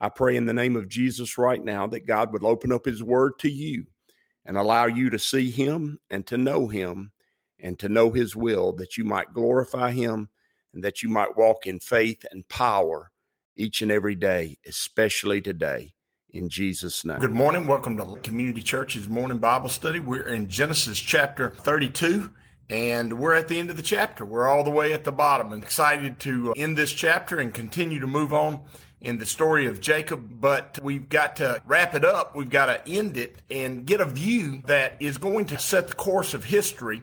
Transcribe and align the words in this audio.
I 0.00 0.08
pray 0.08 0.36
in 0.36 0.46
the 0.46 0.54
name 0.54 0.76
of 0.76 0.88
Jesus 0.88 1.36
right 1.36 1.62
now 1.62 1.86
that 1.88 2.06
God 2.06 2.32
would 2.32 2.42
open 2.42 2.72
up 2.72 2.86
his 2.86 3.02
word 3.02 3.38
to 3.40 3.50
you 3.50 3.84
and 4.46 4.56
allow 4.56 4.86
you 4.86 5.10
to 5.10 5.18
see 5.18 5.50
him 5.50 5.98
and 6.10 6.26
to 6.26 6.38
know 6.38 6.68
him 6.68 7.12
and 7.58 7.78
to 7.78 7.90
know 7.90 8.10
his 8.10 8.34
will, 8.34 8.72
that 8.72 8.96
you 8.96 9.04
might 9.04 9.34
glorify 9.34 9.90
him 9.90 10.30
and 10.72 10.82
that 10.82 11.02
you 11.02 11.10
might 11.10 11.36
walk 11.36 11.66
in 11.66 11.80
faith 11.80 12.24
and 12.30 12.48
power 12.48 13.10
each 13.56 13.82
and 13.82 13.92
every 13.92 14.14
day, 14.14 14.56
especially 14.66 15.42
today. 15.42 15.92
In 16.30 16.48
Jesus' 16.48 17.04
name. 17.04 17.18
Good 17.18 17.32
morning. 17.32 17.66
Welcome 17.66 17.98
to 17.98 18.16
Community 18.22 18.62
Church's 18.62 19.08
morning 19.08 19.38
Bible 19.38 19.68
study. 19.68 20.00
We're 20.00 20.28
in 20.28 20.48
Genesis 20.48 20.98
chapter 20.98 21.50
32 21.50 22.30
and 22.70 23.18
we're 23.18 23.34
at 23.34 23.48
the 23.48 23.58
end 23.58 23.68
of 23.68 23.76
the 23.76 23.82
chapter. 23.82 24.24
We're 24.24 24.48
all 24.48 24.64
the 24.64 24.70
way 24.70 24.94
at 24.94 25.04
the 25.04 25.12
bottom 25.12 25.52
and 25.52 25.62
excited 25.62 26.20
to 26.20 26.54
end 26.56 26.78
this 26.78 26.92
chapter 26.92 27.38
and 27.38 27.52
continue 27.52 27.98
to 28.00 28.06
move 28.06 28.32
on 28.32 28.60
in 29.00 29.18
the 29.18 29.26
story 29.26 29.66
of 29.66 29.80
Jacob, 29.80 30.40
but 30.40 30.78
we've 30.82 31.08
got 31.08 31.36
to 31.36 31.62
wrap 31.66 31.94
it 31.94 32.04
up. 32.04 32.36
We've 32.36 32.50
got 32.50 32.66
to 32.66 32.88
end 32.88 33.16
it 33.16 33.36
and 33.50 33.86
get 33.86 34.00
a 34.00 34.04
view 34.04 34.62
that 34.66 34.96
is 35.00 35.16
going 35.18 35.46
to 35.46 35.58
set 35.58 35.88
the 35.88 35.94
course 35.94 36.34
of 36.34 36.44
history 36.44 37.02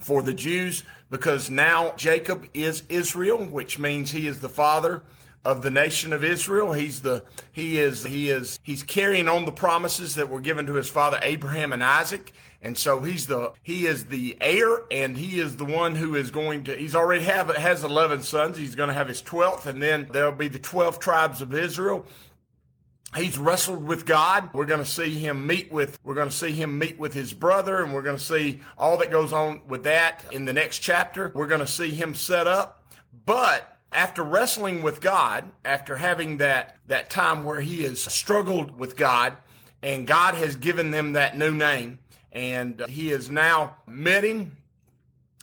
for 0.00 0.22
the 0.22 0.34
Jews 0.34 0.82
because 1.10 1.50
now 1.50 1.94
Jacob 1.96 2.46
is 2.54 2.82
Israel, 2.88 3.44
which 3.44 3.78
means 3.78 4.10
he 4.10 4.26
is 4.26 4.40
the 4.40 4.48
father 4.48 5.02
of 5.44 5.62
the 5.62 5.70
nation 5.70 6.12
of 6.12 6.24
Israel. 6.24 6.72
He's 6.72 7.00
the 7.00 7.24
he 7.52 7.78
is 7.78 8.04
he 8.04 8.30
is 8.30 8.58
he's 8.62 8.82
carrying 8.82 9.28
on 9.28 9.44
the 9.44 9.52
promises 9.52 10.14
that 10.16 10.28
were 10.28 10.40
given 10.40 10.66
to 10.66 10.74
his 10.74 10.88
father 10.88 11.18
Abraham 11.22 11.72
and 11.72 11.84
Isaac. 11.84 12.32
And 12.62 12.76
so 12.76 13.00
he's 13.00 13.26
the 13.26 13.52
he 13.62 13.86
is 13.86 14.06
the 14.06 14.36
heir, 14.40 14.82
and 14.90 15.16
he 15.16 15.40
is 15.40 15.56
the 15.56 15.64
one 15.64 15.94
who 15.94 16.14
is 16.14 16.30
going 16.30 16.64
to. 16.64 16.76
He's 16.76 16.94
already 16.94 17.24
have 17.24 17.54
has 17.56 17.84
eleven 17.84 18.22
sons. 18.22 18.58
He's 18.58 18.74
going 18.74 18.88
to 18.88 18.94
have 18.94 19.08
his 19.08 19.22
twelfth, 19.22 19.66
and 19.66 19.82
then 19.82 20.08
there'll 20.12 20.32
be 20.32 20.48
the 20.48 20.58
twelve 20.58 20.98
tribes 20.98 21.40
of 21.40 21.54
Israel. 21.54 22.04
He's 23.16 23.38
wrestled 23.38 23.82
with 23.82 24.04
God. 24.06 24.50
We're 24.52 24.66
going 24.66 24.84
to 24.84 24.90
see 24.90 25.18
him 25.18 25.46
meet 25.46 25.72
with. 25.72 25.98
We're 26.04 26.14
going 26.14 26.28
to 26.28 26.34
see 26.34 26.52
him 26.52 26.78
meet 26.78 26.98
with 26.98 27.14
his 27.14 27.32
brother, 27.32 27.82
and 27.82 27.94
we're 27.94 28.02
going 28.02 28.18
to 28.18 28.22
see 28.22 28.60
all 28.76 28.98
that 28.98 29.10
goes 29.10 29.32
on 29.32 29.62
with 29.66 29.84
that 29.84 30.24
in 30.30 30.44
the 30.44 30.52
next 30.52 30.80
chapter. 30.80 31.32
We're 31.34 31.48
going 31.48 31.60
to 31.60 31.66
see 31.66 31.90
him 31.90 32.14
set 32.14 32.46
up, 32.46 32.84
but 33.24 33.78
after 33.90 34.22
wrestling 34.22 34.82
with 34.82 35.00
God, 35.00 35.50
after 35.64 35.96
having 35.96 36.36
that 36.36 36.76
that 36.88 37.08
time 37.08 37.42
where 37.42 37.62
he 37.62 37.84
has 37.84 38.02
struggled 38.02 38.78
with 38.78 38.98
God, 38.98 39.38
and 39.82 40.06
God 40.06 40.34
has 40.34 40.56
given 40.56 40.90
them 40.90 41.14
that 41.14 41.38
new 41.38 41.52
name 41.52 42.00
and 42.32 42.80
uh, 42.80 42.86
he 42.86 43.10
is 43.10 43.30
now 43.30 43.76
met 43.86 44.24
him. 44.24 44.56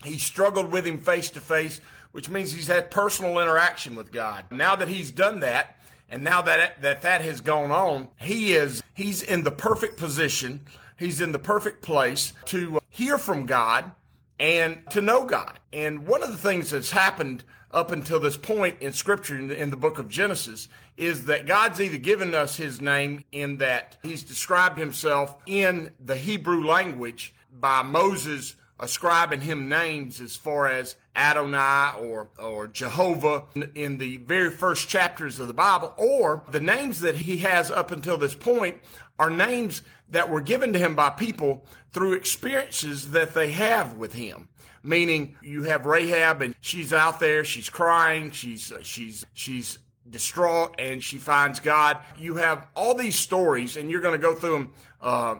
He 0.03 0.17
struggled 0.17 0.71
with 0.71 0.85
him 0.85 0.99
face 0.99 1.29
to 1.31 1.39
face, 1.39 1.81
which 2.11 2.29
means 2.29 2.51
he's 2.51 2.67
had 2.67 2.91
personal 2.91 3.39
interaction 3.39 3.95
with 3.95 4.11
God. 4.11 4.45
Now 4.51 4.75
that 4.75 4.87
he's 4.87 5.11
done 5.11 5.39
that, 5.41 5.77
and 6.09 6.23
now 6.23 6.41
that 6.43 6.81
that 6.81 7.01
that 7.01 7.21
has 7.21 7.41
gone 7.41 7.71
on, 7.71 8.09
he 8.17 8.53
is 8.53 8.81
he's 8.93 9.21
in 9.21 9.43
the 9.43 9.51
perfect 9.51 9.97
position. 9.97 10.61
He's 10.97 11.21
in 11.21 11.31
the 11.31 11.39
perfect 11.39 11.83
place 11.83 12.33
to 12.45 12.77
uh, 12.77 12.79
hear 12.89 13.17
from 13.17 13.45
God 13.45 13.91
and 14.39 14.81
to 14.91 15.01
know 15.01 15.25
God. 15.25 15.59
And 15.71 16.07
one 16.07 16.23
of 16.23 16.31
the 16.31 16.37
things 16.37 16.71
that's 16.71 16.91
happened 16.91 17.43
up 17.71 17.91
until 17.91 18.19
this 18.19 18.37
point 18.37 18.77
in 18.81 18.93
scripture 18.93 19.37
in 19.37 19.47
the, 19.47 19.61
in 19.61 19.69
the, 19.69 19.77
book 19.77 19.99
of 19.99 20.07
Genesis 20.07 20.69
is 20.95 21.25
that 21.25 21.45
God's 21.45 21.81
either 21.81 21.97
given 21.97 22.33
us 22.33 22.55
his 22.55 22.79
name 22.79 23.23
in 23.31 23.57
that 23.57 23.97
he's 24.03 24.23
described 24.23 24.77
himself 24.77 25.35
in 25.45 25.91
the 26.03 26.15
Hebrew 26.15 26.65
language 26.65 27.33
by 27.51 27.83
Moses 27.83 28.55
ascribing 28.79 29.41
him 29.41 29.67
names 29.67 30.21
as 30.21 30.35
far 30.35 30.67
as 30.67 30.95
Adonai 31.15 31.93
or, 31.99 32.29
or 32.37 32.67
Jehovah 32.67 33.43
in 33.73 33.97
the 33.97 34.17
very 34.17 34.51
first 34.51 34.87
chapters 34.87 35.39
of 35.39 35.47
the 35.47 35.53
Bible, 35.53 35.93
or 35.97 36.43
the 36.51 36.59
names 36.59 36.99
that 37.01 37.15
he 37.15 37.37
has 37.37 37.71
up 37.71 37.91
until 37.91 38.17
this 38.17 38.35
point 38.35 38.77
are 39.17 39.31
names 39.31 39.81
that 40.09 40.29
were 40.29 40.41
given 40.41 40.73
to 40.73 40.79
him 40.79 40.95
by 40.95 41.09
people 41.09 41.65
through 41.91 42.13
experiences 42.13 43.11
that 43.11 43.33
they 43.33 43.51
have 43.51 43.97
with 43.97 44.13
him 44.13 44.47
meaning 44.87 45.35
you 45.41 45.63
have 45.63 45.85
Rahab 45.85 46.41
and 46.41 46.55
she's 46.61 46.93
out 46.93 47.19
there, 47.19 47.43
she's 47.43 47.69
crying, 47.69 48.31
she's 48.31 48.71
she's 48.81 49.25
she's 49.33 49.79
distraught, 50.09 50.75
and 50.79 51.03
she 51.03 51.17
finds 51.17 51.59
God. 51.59 51.97
You 52.17 52.35
have 52.35 52.67
all 52.75 52.95
these 52.95 53.19
stories, 53.19 53.77
and 53.77 53.91
you're 53.91 54.01
going 54.01 54.19
to 54.19 54.25
go 54.25 54.33
through 54.33 54.51
them 54.53 54.73
uh, 55.01 55.35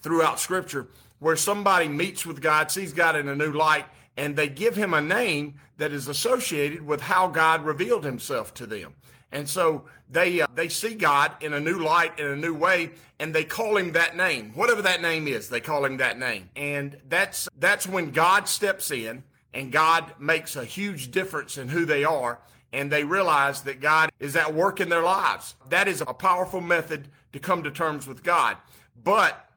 throughout 0.00 0.40
Scripture, 0.40 0.88
where 1.18 1.36
somebody 1.36 1.88
meets 1.88 2.24
with 2.24 2.40
God, 2.40 2.70
sees 2.70 2.92
God 2.92 3.14
in 3.14 3.28
a 3.28 3.36
new 3.36 3.52
light, 3.52 3.84
and 4.16 4.34
they 4.34 4.48
give 4.48 4.74
him 4.74 4.94
a 4.94 5.00
name 5.00 5.54
that 5.76 5.92
is 5.92 6.08
associated 6.08 6.86
with 6.86 7.00
how 7.00 7.28
God 7.28 7.64
revealed 7.64 8.04
Himself 8.04 8.54
to 8.54 8.66
them. 8.66 8.94
And 9.32 9.48
so 9.48 9.84
they 10.10 10.42
uh, 10.42 10.46
they 10.54 10.68
see 10.68 10.94
God 10.94 11.32
in 11.40 11.54
a 11.54 11.60
new 11.60 11.78
light 11.78 12.18
in 12.18 12.26
a 12.26 12.36
new 12.36 12.54
way 12.54 12.90
and 13.18 13.34
they 13.34 13.44
call 13.44 13.76
him 13.76 13.92
that 13.92 14.16
name. 14.16 14.52
Whatever 14.54 14.82
that 14.82 15.00
name 15.00 15.26
is, 15.26 15.48
they 15.48 15.60
call 15.60 15.84
him 15.84 15.96
that 15.96 16.18
name. 16.18 16.50
And 16.54 16.98
that's 17.08 17.48
that's 17.58 17.86
when 17.86 18.10
God 18.10 18.46
steps 18.46 18.90
in 18.90 19.24
and 19.54 19.72
God 19.72 20.12
makes 20.18 20.54
a 20.54 20.64
huge 20.64 21.10
difference 21.10 21.56
in 21.56 21.68
who 21.68 21.84
they 21.84 22.04
are 22.04 22.40
and 22.72 22.90
they 22.90 23.04
realize 23.04 23.62
that 23.62 23.80
God 23.80 24.10
is 24.18 24.36
at 24.36 24.54
work 24.54 24.80
in 24.80 24.88
their 24.88 25.02
lives. 25.02 25.54
That 25.68 25.88
is 25.88 26.00
a 26.00 26.14
powerful 26.14 26.60
method 26.60 27.08
to 27.32 27.38
come 27.38 27.62
to 27.62 27.70
terms 27.70 28.06
with 28.06 28.22
God. 28.22 28.56
But 29.02 29.48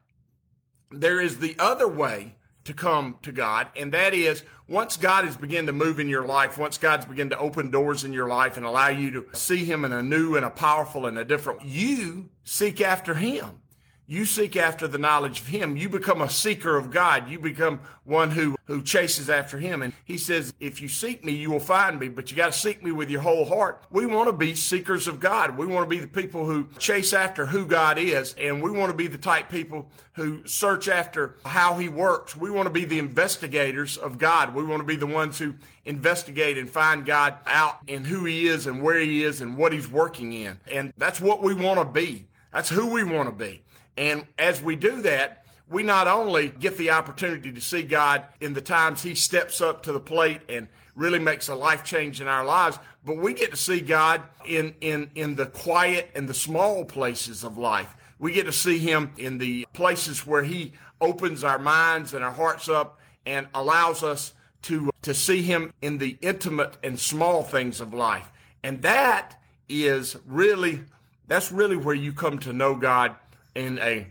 there 0.90 1.20
is 1.20 1.38
the 1.38 1.56
other 1.58 1.88
way 1.88 2.36
to 2.66 2.74
come 2.74 3.16
to 3.22 3.32
God, 3.32 3.68
and 3.76 3.92
that 3.92 4.14
is 4.14 4.42
once 4.68 4.96
God 4.96 5.24
has 5.24 5.36
begun 5.36 5.66
to 5.66 5.72
move 5.72 6.00
in 6.00 6.08
your 6.08 6.26
life, 6.26 6.58
once 6.58 6.78
God's 6.78 7.06
begun 7.06 7.30
to 7.30 7.38
open 7.38 7.70
doors 7.70 8.04
in 8.04 8.12
your 8.12 8.28
life 8.28 8.56
and 8.56 8.66
allow 8.66 8.88
you 8.88 9.10
to 9.12 9.26
see 9.32 9.64
Him 9.64 9.84
in 9.84 9.92
a 9.92 10.02
new 10.02 10.36
and 10.36 10.44
a 10.44 10.50
powerful 10.50 11.06
and 11.06 11.18
a 11.18 11.24
different, 11.24 11.64
you 11.64 12.28
seek 12.44 12.80
after 12.80 13.14
Him 13.14 13.62
you 14.08 14.24
seek 14.24 14.56
after 14.56 14.86
the 14.86 14.98
knowledge 14.98 15.40
of 15.40 15.48
him. 15.48 15.76
You 15.76 15.88
become 15.88 16.22
a 16.22 16.30
seeker 16.30 16.76
of 16.76 16.90
god. 16.90 17.28
You 17.28 17.38
become 17.38 17.80
one 18.04 18.30
who 18.30 18.56
who 18.66 18.82
chases 18.82 19.28
after 19.28 19.58
him. 19.58 19.82
And 19.82 19.92
he 20.04 20.16
says 20.18 20.54
if 20.60 20.80
you 20.80 20.88
seek 20.88 21.24
me 21.24 21.32
you 21.32 21.50
will 21.50 21.60
find 21.60 21.98
me. 21.98 22.08
But 22.08 22.30
you 22.30 22.36
got 22.36 22.52
to 22.52 22.58
seek 22.58 22.82
me 22.82 22.92
with 22.92 23.10
your 23.10 23.20
whole 23.20 23.44
heart. 23.44 23.84
We 23.90 24.06
want 24.06 24.28
to 24.28 24.32
be 24.32 24.54
seekers 24.54 25.08
of 25.08 25.18
god. 25.18 25.58
We 25.58 25.66
want 25.66 25.84
to 25.84 25.90
be 25.90 26.00
the 26.00 26.06
people 26.06 26.46
who 26.46 26.68
chase 26.78 27.12
after 27.12 27.46
who 27.46 27.66
god 27.66 27.98
is. 27.98 28.34
And 28.38 28.62
we 28.62 28.70
want 28.70 28.90
to 28.90 28.96
be 28.96 29.08
the 29.08 29.18
type 29.18 29.50
people 29.50 29.90
who 30.12 30.46
search 30.46 30.88
after 30.88 31.36
how 31.44 31.76
he 31.76 31.88
works. 31.88 32.36
We 32.36 32.50
want 32.50 32.66
to 32.66 32.72
be 32.72 32.84
the 32.84 32.98
investigators 32.98 33.96
of 33.96 34.18
god. 34.18 34.54
We 34.54 34.64
want 34.64 34.80
to 34.80 34.86
be 34.86 34.96
the 34.96 35.06
ones 35.06 35.38
who 35.38 35.54
investigate 35.84 36.58
and 36.58 36.70
find 36.70 37.04
god 37.04 37.36
out 37.46 37.78
in 37.86 38.04
who 38.04 38.24
he 38.24 38.46
is 38.46 38.66
and 38.66 38.82
where 38.82 39.00
he 39.00 39.24
is 39.24 39.40
and 39.40 39.56
what 39.56 39.72
he's 39.72 39.88
working 39.88 40.32
in. 40.32 40.60
And 40.70 40.92
that's 40.96 41.20
what 41.20 41.42
we 41.42 41.54
want 41.54 41.80
to 41.80 41.84
be. 41.84 42.26
That's 42.52 42.70
who 42.70 42.86
we 42.86 43.04
want 43.04 43.28
to 43.28 43.34
be 43.34 43.62
and 43.96 44.26
as 44.38 44.62
we 44.62 44.76
do 44.76 45.02
that, 45.02 45.44
we 45.68 45.82
not 45.82 46.06
only 46.06 46.48
get 46.48 46.76
the 46.76 46.90
opportunity 46.90 47.52
to 47.52 47.60
see 47.60 47.82
God 47.82 48.24
in 48.40 48.54
the 48.54 48.60
times 48.60 49.02
He 49.02 49.14
steps 49.14 49.60
up 49.60 49.82
to 49.84 49.92
the 49.92 50.00
plate 50.00 50.42
and 50.48 50.68
really 50.94 51.18
makes 51.18 51.48
a 51.48 51.54
life 51.54 51.84
change 51.84 52.20
in 52.20 52.28
our 52.28 52.44
lives, 52.44 52.78
but 53.04 53.16
we 53.16 53.34
get 53.34 53.50
to 53.50 53.56
see 53.56 53.80
God 53.80 54.22
in, 54.46 54.74
in, 54.80 55.10
in 55.14 55.34
the 55.34 55.46
quiet 55.46 56.10
and 56.14 56.28
the 56.28 56.34
small 56.34 56.84
places 56.84 57.44
of 57.44 57.58
life. 57.58 57.94
We 58.18 58.32
get 58.32 58.46
to 58.46 58.52
see 58.52 58.78
Him 58.78 59.12
in 59.18 59.38
the 59.38 59.66
places 59.72 60.26
where 60.26 60.42
He 60.42 60.72
opens 61.00 61.44
our 61.44 61.58
minds 61.58 62.14
and 62.14 62.24
our 62.24 62.32
hearts 62.32 62.68
up 62.68 62.98
and 63.26 63.46
allows 63.54 64.02
us 64.02 64.32
to, 64.62 64.90
to 65.02 65.14
see 65.14 65.42
Him 65.42 65.72
in 65.82 65.98
the 65.98 66.16
intimate 66.20 66.76
and 66.82 66.98
small 66.98 67.42
things 67.42 67.80
of 67.80 67.92
life. 67.92 68.30
And 68.62 68.82
that 68.82 69.38
is 69.68 70.16
really, 70.26 70.80
that's 71.26 71.52
really 71.52 71.76
where 71.76 71.94
you 71.94 72.12
come 72.12 72.38
to 72.40 72.52
know 72.52 72.74
God 72.74 73.16
in 73.56 73.78
a 73.78 74.06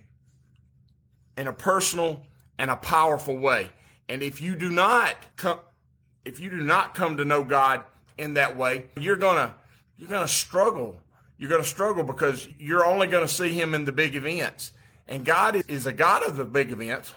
in 1.37 1.47
a 1.47 1.53
personal 1.53 2.23
and 2.57 2.71
a 2.71 2.75
powerful 2.75 3.37
way. 3.37 3.69
And 4.09 4.23
if 4.23 4.41
you 4.41 4.55
do 4.55 4.69
not 4.69 5.15
come 5.37 5.59
if 6.25 6.39
you 6.39 6.49
do 6.49 6.57
not 6.57 6.95
come 6.95 7.17
to 7.17 7.25
know 7.25 7.43
God 7.43 7.83
in 8.17 8.33
that 8.33 8.57
way, 8.57 8.85
you're 8.99 9.15
gonna 9.15 9.55
you're 9.97 10.09
gonna 10.09 10.27
struggle. 10.27 10.99
You're 11.37 11.49
gonna 11.49 11.63
struggle 11.63 12.03
because 12.03 12.47
you're 12.57 12.85
only 12.85 13.07
gonna 13.07 13.27
see 13.27 13.53
him 13.53 13.75
in 13.75 13.85
the 13.85 13.91
big 13.91 14.15
events. 14.15 14.71
And 15.07 15.23
God 15.23 15.63
is 15.67 15.85
a 15.85 15.93
God 15.93 16.23
of 16.23 16.35
the 16.35 16.45
big 16.45 16.71
events. 16.71 17.13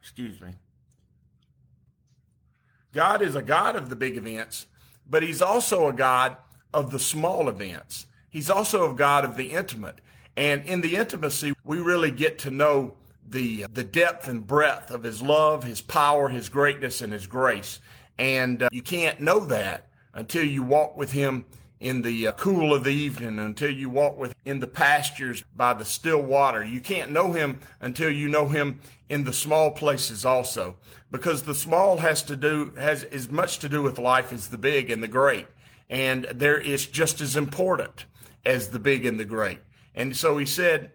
Excuse 0.00 0.40
me. 0.40 0.54
God 2.92 3.22
is 3.22 3.36
a 3.36 3.42
God 3.42 3.76
of 3.76 3.88
the 3.88 3.96
big 3.96 4.16
events, 4.16 4.66
but 5.08 5.22
he's 5.22 5.42
also 5.42 5.88
a 5.88 5.92
God 5.92 6.36
of 6.74 6.90
the 6.90 6.98
small 6.98 7.48
events. 7.48 8.06
He's 8.28 8.50
also 8.50 8.90
a 8.90 8.94
God 8.94 9.24
of 9.24 9.36
the 9.36 9.52
intimate. 9.52 10.00
And 10.36 10.64
in 10.66 10.80
the 10.80 10.96
intimacy, 10.96 11.54
we 11.64 11.78
really 11.78 12.10
get 12.10 12.38
to 12.40 12.50
know 12.50 12.94
the, 13.26 13.66
the 13.72 13.84
depth 13.84 14.28
and 14.28 14.46
breadth 14.46 14.90
of 14.90 15.04
his 15.04 15.22
love, 15.22 15.64
his 15.64 15.80
power, 15.80 16.28
his 16.28 16.48
greatness, 16.48 17.00
and 17.00 17.12
his 17.12 17.26
grace. 17.26 17.80
And 18.18 18.64
uh, 18.64 18.68
you 18.72 18.82
can't 18.82 19.20
know 19.20 19.40
that 19.46 19.88
until 20.12 20.44
you 20.44 20.62
walk 20.62 20.96
with 20.96 21.12
him 21.12 21.44
in 21.80 22.02
the 22.02 22.28
uh, 22.28 22.32
cool 22.32 22.72
of 22.72 22.84
the 22.84 22.92
evening, 22.92 23.38
until 23.38 23.70
you 23.70 23.90
walk 23.90 24.16
with 24.16 24.34
in 24.44 24.60
the 24.60 24.66
pastures 24.66 25.44
by 25.56 25.74
the 25.74 25.84
still 25.84 26.22
water. 26.22 26.64
You 26.64 26.80
can't 26.80 27.10
know 27.10 27.32
him 27.32 27.60
until 27.80 28.10
you 28.10 28.28
know 28.28 28.48
him 28.48 28.80
in 29.08 29.24
the 29.24 29.32
small 29.32 29.70
places 29.70 30.24
also, 30.24 30.76
because 31.10 31.42
the 31.42 31.54
small 31.54 31.98
has 31.98 32.22
to 32.24 32.36
do 32.36 32.72
has 32.78 33.04
as 33.04 33.30
much 33.30 33.58
to 33.58 33.68
do 33.68 33.82
with 33.82 33.98
life 33.98 34.32
as 34.32 34.48
the 34.48 34.58
big 34.58 34.90
and 34.90 35.02
the 35.02 35.08
great, 35.08 35.46
and 35.94 36.24
there 36.24 36.58
is 36.58 36.86
just 36.86 37.20
as 37.20 37.36
important 37.36 38.06
as 38.44 38.68
the 38.68 38.80
big 38.80 39.06
and 39.06 39.18
the 39.18 39.24
great. 39.24 39.60
And 39.94 40.16
so 40.16 40.36
he 40.38 40.44
said, 40.44 40.90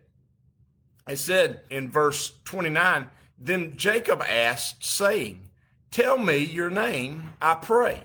I 1.07 1.15
said 1.15 1.61
in 1.69 1.89
verse 1.89 2.33
29, 2.43 3.07
then 3.39 3.77
Jacob 3.77 4.21
asked, 4.21 4.83
saying, 4.83 5.49
Tell 5.89 6.17
me 6.17 6.39
your 6.39 6.69
name, 6.69 7.31
I 7.41 7.55
pray. 7.55 8.03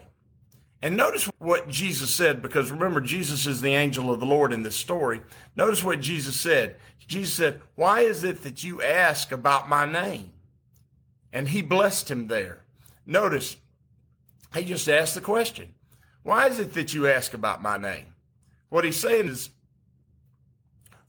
And 0.83 0.97
notice 0.97 1.29
what 1.39 1.69
Jesus 1.69 2.15
said, 2.15 2.41
because 2.41 2.71
remember, 2.71 3.01
Jesus 3.01 3.45
is 3.45 3.61
the 3.61 3.75
angel 3.75 4.13
of 4.13 4.21
the 4.21 4.27
Lord 4.27 4.53
in 4.53 4.63
this 4.63 4.77
story. 4.77 5.21
Notice 5.57 5.83
what 5.83 6.01
Jesus 6.01 6.41
said. 6.41 6.77
Jesus 7.09 7.35
said, 7.35 7.61
Why 7.75 8.03
is 8.03 8.23
it 8.23 8.45
that 8.45 8.63
you 8.63 8.81
ask 8.83 9.33
about 9.33 9.69
my 9.69 9.85
name? 9.85 10.31
And 11.33 11.49
he 11.49 11.61
blessed 11.61 12.09
him 12.09 12.29
there. 12.29 12.63
Notice, 13.05 13.57
he 14.55 14.65
just 14.65 14.89
asked 14.89 15.17
the 15.17 15.21
question, 15.21 15.74
Why 16.25 16.49
is 16.49 16.59
it 16.59 16.73
that 16.73 16.95
you 16.95 17.07
ask 17.07 17.35
about 17.35 17.63
my 17.63 17.77
name? 17.77 18.07
What 18.71 18.85
he's 18.85 18.97
saying 18.97 19.29
is, 19.29 19.51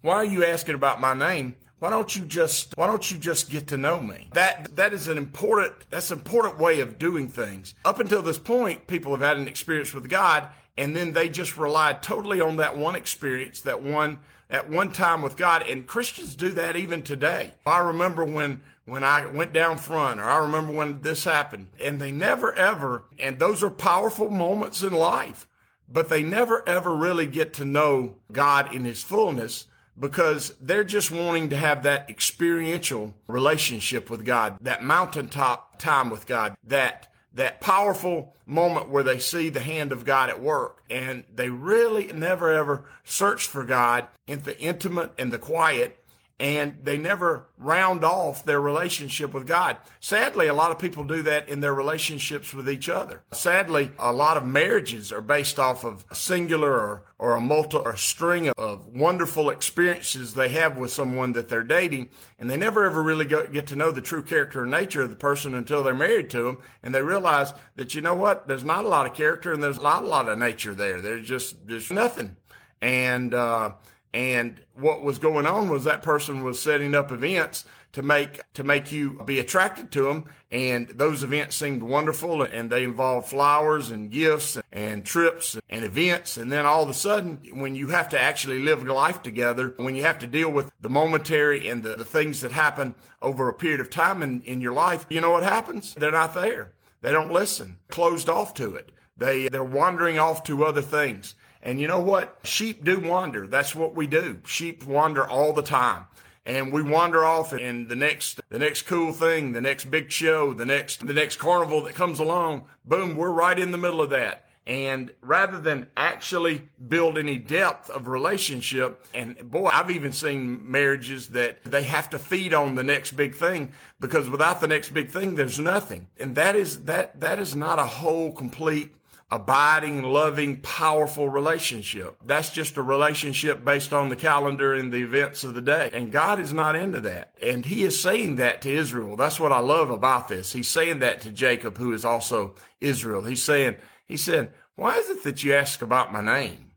why 0.01 0.15
are 0.15 0.25
you 0.25 0.45
asking 0.45 0.75
about 0.75 1.01
my 1.01 1.13
name? 1.13 1.55
Why 1.79 1.89
don't 1.89 2.15
you 2.15 2.25
just 2.25 2.77
why 2.77 2.87
don't 2.87 3.09
you 3.09 3.17
just 3.17 3.49
get 3.49 3.67
to 3.67 3.77
know 3.77 3.99
me? 3.99 4.29
That 4.33 4.75
that 4.75 4.93
is 4.93 5.07
an 5.07 5.17
important 5.17 5.73
that's 5.89 6.11
an 6.11 6.17
important 6.19 6.59
way 6.59 6.81
of 6.81 6.99
doing 6.99 7.27
things. 7.27 7.73
Up 7.85 7.99
until 7.99 8.21
this 8.21 8.37
point, 8.37 8.87
people 8.87 9.11
have 9.13 9.21
had 9.21 9.37
an 9.37 9.47
experience 9.47 9.93
with 9.93 10.09
God 10.09 10.49
and 10.77 10.95
then 10.95 11.13
they 11.13 11.29
just 11.29 11.57
relied 11.57 12.03
totally 12.03 12.41
on 12.41 12.57
that 12.57 12.77
one 12.77 12.95
experience, 12.95 13.61
that 13.61 13.81
one 13.81 14.19
at 14.49 14.69
one 14.69 14.91
time 14.91 15.21
with 15.21 15.37
God. 15.37 15.63
And 15.67 15.87
Christians 15.87 16.35
do 16.35 16.49
that 16.51 16.75
even 16.75 17.01
today. 17.01 17.53
I 17.65 17.79
remember 17.79 18.25
when 18.25 18.61
when 18.85 19.03
I 19.03 19.25
went 19.25 19.51
down 19.51 19.77
front, 19.77 20.19
or 20.19 20.25
I 20.25 20.37
remember 20.37 20.71
when 20.71 21.01
this 21.01 21.23
happened. 21.23 21.67
And 21.83 21.99
they 21.99 22.11
never 22.11 22.53
ever, 22.53 23.05
and 23.19 23.39
those 23.39 23.63
are 23.63 23.69
powerful 23.69 24.29
moments 24.29 24.83
in 24.83 24.93
life, 24.93 25.47
but 25.89 26.09
they 26.09 26.23
never 26.23 26.67
ever 26.67 26.95
really 26.95 27.27
get 27.27 27.53
to 27.55 27.65
know 27.65 28.15
God 28.31 28.73
in 28.73 28.85
his 28.85 29.03
fullness 29.03 29.65
because 29.99 30.53
they're 30.59 30.83
just 30.83 31.09
wanting 31.09 31.49
to 31.49 31.57
have 31.57 31.83
that 31.83 32.09
experiential 32.09 33.13
relationship 33.27 34.09
with 34.09 34.25
God, 34.25 34.57
that 34.61 34.83
mountaintop 34.83 35.79
time 35.79 36.09
with 36.09 36.25
God, 36.25 36.55
that 36.63 37.11
that 37.33 37.59
powerful 37.59 38.33
moment 38.45 38.87
where 38.87 39.03
they 39.03 39.19
see 39.19 39.49
the 39.49 39.59
hand 39.59 39.91
of 39.91 40.05
God 40.05 40.29
at 40.29 40.41
work 40.41 40.81
and 40.89 41.25
they 41.33 41.49
really 41.49 42.07
never 42.13 42.49
ever 42.49 42.85
search 43.03 43.45
for 43.45 43.65
God 43.65 44.07
in 44.25 44.43
the 44.43 44.57
intimate 44.57 45.11
and 45.17 45.33
the 45.33 45.37
quiet 45.37 46.01
and 46.39 46.77
they 46.83 46.97
never 46.97 47.47
round 47.57 48.03
off 48.03 48.43
their 48.43 48.59
relationship 48.59 49.33
with 49.33 49.47
God. 49.47 49.77
Sadly, 50.01 50.47
a 50.47 50.53
lot 50.53 50.71
of 50.71 50.77
people 50.77 51.05
do 51.05 51.21
that 51.21 51.47
in 51.47 51.61
their 51.61 51.73
relationships 51.73 52.53
with 52.53 52.69
each 52.69 52.89
other. 52.89 53.23
Sadly, 53.31 53.91
a 53.97 54.11
lot 54.11 54.35
of 54.35 54.45
marriages 54.45 55.13
are 55.13 55.21
based 55.21 55.59
off 55.59 55.85
of 55.85 56.03
a 56.11 56.15
singular 56.15 56.73
or, 56.73 57.03
or 57.17 57.35
a 57.35 57.41
multi 57.41 57.77
or 57.77 57.91
a 57.91 57.97
string 57.97 58.49
of 58.57 58.85
wonderful 58.87 59.49
experiences 59.49 60.33
they 60.33 60.49
have 60.49 60.77
with 60.77 60.91
someone 60.91 61.31
that 61.33 61.47
they're 61.47 61.63
dating, 61.63 62.09
and 62.37 62.49
they 62.49 62.57
never 62.57 62.83
ever 62.83 63.01
really 63.01 63.25
go, 63.25 63.47
get 63.47 63.67
to 63.67 63.77
know 63.77 63.91
the 63.91 64.01
true 64.01 64.23
character 64.23 64.63
and 64.63 64.71
nature 64.71 65.03
of 65.03 65.09
the 65.09 65.15
person 65.15 65.55
until 65.55 65.83
they're 65.83 65.93
married 65.93 66.29
to 66.31 66.43
them, 66.43 66.57
and 66.83 66.93
they 66.93 67.01
realize 67.01 67.53
that 67.77 67.95
you 67.95 68.01
know 68.01 68.15
what, 68.15 68.45
there's 68.45 68.65
not 68.65 68.83
a 68.83 68.89
lot 68.89 69.05
of 69.05 69.13
character 69.13 69.53
and 69.53 69.63
there's 69.63 69.81
not 69.81 70.03
a 70.03 70.07
lot 70.07 70.27
of 70.27 70.37
nature 70.37 70.75
there. 70.75 70.99
There's 70.99 71.25
just 71.25 71.65
there's 71.65 71.91
nothing, 71.91 72.35
and 72.81 73.33
uh, 73.33 73.71
and 74.15 74.61
what 74.75 75.03
was 75.03 75.19
going 75.19 75.45
on 75.45 75.67
was 75.69 75.83
that 75.83 76.01
person 76.01 76.41
was 76.41 76.59
setting 76.59 76.95
up 76.95 77.11
events 77.11 77.65
to 77.91 78.01
make 78.01 78.41
to 78.53 78.63
make 78.63 78.89
you 78.89 79.21
be 79.25 79.39
attracted 79.39 79.91
to 79.91 80.03
them 80.03 80.25
and 80.51 80.87
those 80.87 81.21
events 81.21 81.57
seemed 81.57 81.83
wonderful 81.83 82.41
and 82.41 82.69
they 82.69 82.85
involved 82.85 83.27
flowers 83.27 83.91
and 83.91 84.09
gifts 84.09 84.57
and 84.71 85.05
trips 85.05 85.57
and 85.69 85.83
events. 85.83 86.37
And 86.37 86.49
then 86.49 86.65
all 86.65 86.83
of 86.83 86.89
a 86.89 86.93
sudden 86.93 87.41
when 87.53 87.75
you 87.75 87.89
have 87.89 88.07
to 88.09 88.19
actually 88.19 88.59
live 88.59 88.83
life 88.83 89.21
together 89.21 89.73
when 89.77 89.95
you 89.95 90.03
have 90.03 90.19
to 90.19 90.27
deal 90.27 90.49
with 90.49 90.71
the 90.79 90.89
momentary 90.89 91.67
and 91.67 91.83
the, 91.83 91.95
the 91.95 92.05
things 92.05 92.39
that 92.39 92.53
happen 92.53 92.95
over 93.21 93.49
a 93.49 93.53
period 93.53 93.81
of 93.81 93.89
time 93.89 94.23
in, 94.23 94.41
in 94.43 94.61
your 94.61 94.73
life 94.73 95.05
you 95.09 95.19
know 95.19 95.31
what 95.31 95.43
happens? 95.43 95.93
They're 95.93 96.11
not 96.11 96.33
there. 96.33 96.71
They 97.01 97.11
don't 97.11 97.33
listen. 97.33 97.79
Closed 97.89 98.29
off 98.29 98.53
to 98.55 98.75
it. 98.75 98.93
They 99.17 99.49
they're 99.49 99.63
wandering 99.63 100.19
off 100.19 100.43
to 100.43 100.63
other 100.63 100.81
things 100.81 101.35
and 101.65 101.81
you 101.81 101.87
know 101.87 101.99
what? 101.99 102.37
Sheep 102.43 102.85
do 102.85 102.99
wander. 102.99 103.47
That's 103.47 103.73
what 103.73 103.95
we 103.95 104.05
do. 104.05 104.39
Sheep 104.45 104.85
wander 104.85 105.27
all 105.27 105.51
the 105.51 105.63
time. 105.63 106.05
And 106.45 106.71
we 106.71 106.83
wander 106.83 107.25
off 107.25 107.53
and 107.53 107.89
the 107.89 107.95
next 107.95 108.39
the 108.49 108.59
next 108.59 108.83
cool 108.83 109.11
thing, 109.11 109.53
the 109.53 109.61
next 109.61 109.85
big 109.89 110.11
show, 110.11 110.53
the 110.53 110.65
next 110.65 111.05
the 111.05 111.13
next 111.13 111.37
carnival 111.37 111.81
that 111.85 111.95
comes 111.95 112.19
along, 112.19 112.65
boom, 112.85 113.17
we're 113.17 113.31
right 113.31 113.57
in 113.57 113.71
the 113.71 113.79
middle 113.79 113.99
of 113.99 114.11
that. 114.11 114.45
And 114.67 115.11
rather 115.21 115.59
than 115.59 115.87
actually 115.97 116.69
build 116.87 117.17
any 117.17 117.37
depth 117.37 117.89
of 117.89 118.07
relationship, 118.07 119.03
and 119.13 119.37
boy, 119.49 119.69
I've 119.71 119.91
even 119.91 120.11
seen 120.11 120.71
marriages 120.71 121.29
that 121.29 121.63
they 121.63 121.83
have 121.83 122.11
to 122.11 122.19
feed 122.19 122.53
on 122.53 122.75
the 122.75 122.83
next 122.83 123.11
big 123.11 123.35
thing 123.35 123.71
because 123.99 124.29
without 124.29 124.61
the 124.61 124.67
next 124.67 124.91
big 124.93 125.09
thing, 125.09 125.33
there's 125.33 125.59
nothing. 125.59 126.07
And 126.19 126.35
that 126.35 126.55
is 126.55 126.83
that 126.85 127.19
that 127.21 127.39
is 127.39 127.55
not 127.55 127.79
a 127.79 127.85
whole 127.85 128.31
complete 128.31 128.93
abiding, 129.31 130.03
loving, 130.03 130.57
powerful 130.61 131.29
relationship. 131.29 132.15
That's 132.25 132.51
just 132.51 132.77
a 132.77 132.81
relationship 132.81 133.65
based 133.65 133.91
on 133.91 134.09
the 134.09 134.15
calendar 134.15 134.73
and 134.73 134.93
the 134.93 135.01
events 135.01 135.43
of 135.43 135.55
the 135.55 135.61
day. 135.61 135.89
And 135.93 136.11
God 136.11 136.39
is 136.39 136.53
not 136.53 136.75
into 136.75 137.01
that. 137.01 137.33
And 137.41 137.65
he 137.65 137.83
is 137.83 137.99
saying 137.99 138.35
that 138.35 138.61
to 138.61 138.71
Israel. 138.71 139.15
That's 139.15 139.39
what 139.39 139.51
I 139.51 139.59
love 139.59 139.89
about 139.89 140.27
this. 140.27 140.53
He's 140.53 140.67
saying 140.67 140.99
that 140.99 141.21
to 141.21 141.31
Jacob, 141.31 141.77
who 141.77 141.91
is 141.93 142.05
also 142.05 142.55
Israel. 142.79 143.23
He's 143.23 143.43
saying, 143.43 143.77
he 144.05 144.17
said, 144.17 144.51
why 144.75 144.97
is 144.97 145.09
it 145.09 145.23
that 145.23 145.43
you 145.43 145.53
ask 145.53 145.81
about 145.81 146.13
my 146.13 146.21
name? 146.21 146.71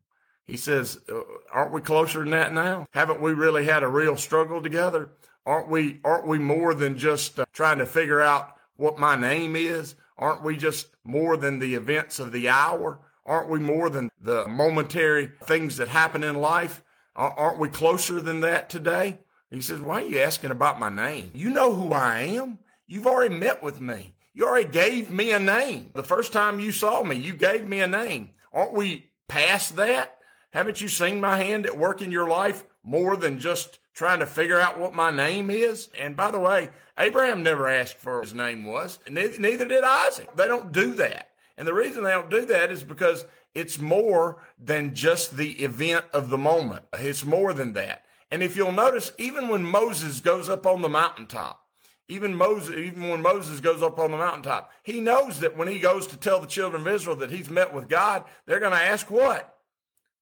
He 0.44 0.56
says, 0.56 0.98
uh, 1.12 1.20
aren't 1.52 1.72
we 1.72 1.82
closer 1.82 2.20
than 2.20 2.30
that 2.30 2.54
now? 2.54 2.86
Haven't 2.92 3.20
we 3.20 3.34
really 3.34 3.66
had 3.66 3.82
a 3.82 3.88
real 3.88 4.16
struggle 4.16 4.62
together? 4.62 5.10
Aren't 5.44 5.68
we, 5.68 6.00
aren't 6.02 6.26
we 6.26 6.38
more 6.38 6.72
than 6.72 6.96
just 6.96 7.38
uh, 7.38 7.44
trying 7.52 7.78
to 7.78 7.86
figure 7.86 8.22
out 8.22 8.54
what 8.76 8.98
my 8.98 9.14
name 9.14 9.54
is? 9.56 9.94
Aren't 10.18 10.42
we 10.42 10.56
just 10.56 10.88
more 11.04 11.36
than 11.36 11.58
the 11.58 11.74
events 11.74 12.18
of 12.18 12.32
the 12.32 12.48
hour? 12.48 13.00
Aren't 13.24 13.48
we 13.48 13.60
more 13.60 13.88
than 13.88 14.10
the 14.20 14.48
momentary 14.48 15.30
things 15.44 15.76
that 15.76 15.88
happen 15.88 16.24
in 16.24 16.36
life? 16.36 16.82
Aren't 17.14 17.58
we 17.58 17.68
closer 17.68 18.20
than 18.20 18.40
that 18.40 18.70
today? 18.70 19.18
He 19.50 19.60
says, 19.60 19.80
Why 19.80 20.02
are 20.02 20.06
you 20.06 20.20
asking 20.20 20.50
about 20.50 20.80
my 20.80 20.88
name? 20.88 21.30
You 21.34 21.50
know 21.50 21.74
who 21.74 21.92
I 21.92 22.20
am. 22.20 22.58
You've 22.86 23.06
already 23.06 23.34
met 23.34 23.62
with 23.62 23.80
me. 23.80 24.14
You 24.34 24.46
already 24.46 24.68
gave 24.68 25.10
me 25.10 25.32
a 25.32 25.38
name. 25.38 25.90
The 25.94 26.02
first 26.02 26.32
time 26.32 26.60
you 26.60 26.70
saw 26.70 27.02
me, 27.02 27.16
you 27.16 27.32
gave 27.34 27.66
me 27.66 27.80
a 27.80 27.86
name. 27.86 28.30
Aren't 28.52 28.74
we 28.74 29.10
past 29.26 29.76
that? 29.76 30.16
Haven't 30.52 30.80
you 30.80 30.88
seen 30.88 31.20
my 31.20 31.36
hand 31.38 31.66
at 31.66 31.76
work 31.76 32.00
in 32.02 32.12
your 32.12 32.28
life 32.28 32.64
more 32.82 33.16
than 33.16 33.40
just 33.40 33.78
trying 33.98 34.20
to 34.20 34.26
figure 34.26 34.60
out 34.60 34.78
what 34.78 34.94
my 34.94 35.10
name 35.10 35.50
is? 35.50 35.88
And 35.98 36.14
by 36.16 36.30
the 36.30 36.38
way, 36.38 36.70
Abraham 36.96 37.42
never 37.42 37.66
asked 37.66 37.96
for 37.96 38.20
his 38.20 38.32
name 38.32 38.64
was, 38.64 39.00
neither, 39.10 39.40
neither 39.40 39.66
did 39.66 39.82
Isaac. 39.82 40.28
They 40.36 40.46
don't 40.46 40.70
do 40.70 40.94
that. 40.94 41.30
And 41.56 41.66
the 41.66 41.74
reason 41.74 42.04
they 42.04 42.12
don't 42.12 42.30
do 42.30 42.46
that 42.46 42.70
is 42.70 42.84
because 42.84 43.26
it's 43.56 43.80
more 43.80 44.40
than 44.56 44.94
just 44.94 45.36
the 45.36 45.50
event 45.64 46.04
of 46.12 46.30
the 46.30 46.38
moment. 46.38 46.84
It's 46.92 47.24
more 47.24 47.52
than 47.52 47.72
that. 47.72 48.04
And 48.30 48.40
if 48.40 48.56
you'll 48.56 48.70
notice, 48.70 49.10
even 49.18 49.48
when 49.48 49.64
Moses 49.64 50.20
goes 50.20 50.48
up 50.48 50.64
on 50.64 50.80
the 50.80 50.88
mountaintop, 50.88 51.60
even 52.06 52.36
Moses, 52.36 52.76
even 52.76 53.08
when 53.08 53.20
Moses 53.20 53.58
goes 53.58 53.82
up 53.82 53.98
on 53.98 54.12
the 54.12 54.16
mountaintop, 54.16 54.70
he 54.84 55.00
knows 55.00 55.40
that 55.40 55.56
when 55.56 55.66
he 55.66 55.80
goes 55.80 56.06
to 56.06 56.16
tell 56.16 56.40
the 56.40 56.46
children 56.46 56.82
of 56.82 56.94
Israel 56.94 57.16
that 57.16 57.32
he's 57.32 57.50
met 57.50 57.74
with 57.74 57.88
God, 57.88 58.22
they're 58.46 58.60
going 58.60 58.70
to 58.70 58.78
ask 58.78 59.10
what? 59.10 59.56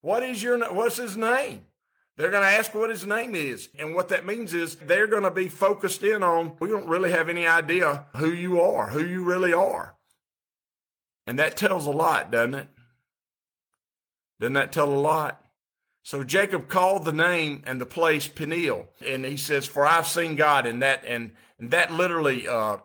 What 0.01 0.23
is 0.23 0.41
your 0.41 0.57
what's 0.73 0.97
his 0.97 1.15
name? 1.15 1.61
They're 2.17 2.31
going 2.31 2.43
to 2.43 2.57
ask 2.57 2.73
what 2.73 2.89
his 2.89 3.05
name 3.05 3.35
is. 3.35 3.69
And 3.77 3.93
what 3.93 4.09
that 4.09 4.25
means 4.25 4.53
is 4.53 4.75
they're 4.75 5.07
going 5.07 5.23
to 5.23 5.31
be 5.31 5.49
focused 5.49 6.01
in 6.01 6.23
on, 6.23 6.57
we 6.59 6.67
don't 6.67 6.87
really 6.87 7.11
have 7.11 7.29
any 7.29 7.45
idea 7.45 8.05
who 8.15 8.31
you 8.31 8.59
are, 8.59 8.89
who 8.89 9.05
you 9.05 9.23
really 9.23 9.53
are. 9.53 9.95
And 11.27 11.37
that 11.37 11.57
tells 11.57 11.85
a 11.85 11.91
lot, 11.91 12.31
doesn't 12.31 12.55
it? 12.55 12.67
Doesn't 14.39 14.53
that 14.53 14.71
tell 14.71 14.91
a 14.91 14.95
lot? 14.95 15.43
So 16.03 16.23
Jacob 16.23 16.69
called 16.69 17.05
the 17.05 17.11
name 17.11 17.63
and 17.67 17.81
the 17.81 17.85
place 17.85 18.27
Peniel. 18.27 18.87
And 19.05 19.25
he 19.25 19.37
says, 19.37 19.65
For 19.65 19.85
I've 19.85 20.07
seen 20.07 20.35
God, 20.35 20.65
and 20.65 20.81
that 20.81 21.03
and, 21.05 21.31
and 21.59 21.71
that 21.71 21.91
literally 21.91 22.47
uh, 22.47 22.77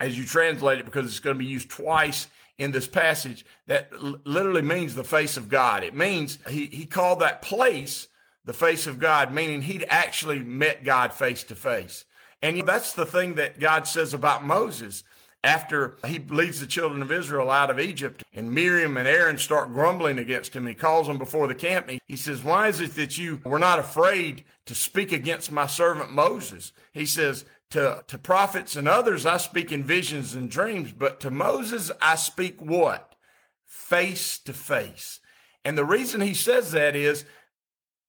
as 0.00 0.16
you 0.16 0.24
translate 0.24 0.78
it 0.78 0.86
because 0.86 1.06
it's 1.06 1.20
going 1.20 1.36
to 1.36 1.38
be 1.38 1.50
used 1.50 1.68
twice 1.68 2.26
in 2.60 2.72
this 2.72 2.86
passage 2.86 3.44
that 3.66 3.90
literally 4.26 4.60
means 4.60 4.94
the 4.94 5.02
face 5.02 5.38
of 5.38 5.48
God. 5.48 5.82
It 5.82 5.94
means 5.94 6.38
he, 6.46 6.66
he 6.66 6.84
called 6.84 7.20
that 7.20 7.40
place 7.40 8.06
the 8.44 8.52
face 8.52 8.86
of 8.86 8.98
God, 8.98 9.32
meaning 9.32 9.62
he'd 9.62 9.86
actually 9.88 10.40
met 10.40 10.84
God 10.84 11.14
face 11.14 11.42
to 11.44 11.54
face. 11.54 12.04
And 12.42 12.66
that's 12.66 12.92
the 12.92 13.06
thing 13.06 13.34
that 13.36 13.58
God 13.58 13.86
says 13.86 14.12
about 14.12 14.44
Moses 14.44 15.04
after 15.42 15.96
he 16.06 16.18
leads 16.18 16.60
the 16.60 16.66
children 16.66 17.00
of 17.00 17.10
Israel 17.10 17.50
out 17.50 17.70
of 17.70 17.80
Egypt 17.80 18.22
and 18.34 18.52
Miriam 18.52 18.98
and 18.98 19.08
Aaron 19.08 19.38
start 19.38 19.72
grumbling 19.72 20.18
against 20.18 20.54
him. 20.54 20.66
He 20.66 20.74
calls 20.74 21.06
them 21.06 21.16
before 21.16 21.48
the 21.48 21.54
camp. 21.54 21.90
He 22.06 22.16
says, 22.16 22.44
why 22.44 22.68
is 22.68 22.82
it 22.82 22.94
that 22.96 23.16
you 23.16 23.40
were 23.42 23.58
not 23.58 23.78
afraid 23.78 24.44
to 24.66 24.74
speak 24.74 25.12
against 25.12 25.50
my 25.50 25.66
servant 25.66 26.12
Moses? 26.12 26.72
He 26.92 27.06
says, 27.06 27.46
to, 27.70 28.04
to 28.06 28.18
prophets 28.18 28.76
and 28.76 28.88
others, 28.88 29.26
I 29.26 29.36
speak 29.36 29.72
in 29.72 29.84
visions 29.84 30.34
and 30.34 30.50
dreams, 30.50 30.92
but 30.92 31.20
to 31.20 31.30
Moses, 31.30 31.90
I 32.00 32.16
speak 32.16 32.60
what? 32.60 33.14
Face 33.66 34.38
to 34.40 34.52
face. 34.52 35.20
And 35.64 35.76
the 35.78 35.84
reason 35.84 36.20
he 36.20 36.34
says 36.34 36.72
that 36.72 36.96
is 36.96 37.24